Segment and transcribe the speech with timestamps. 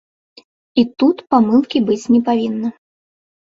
[0.81, 2.73] І тут памылкі быць не павінна.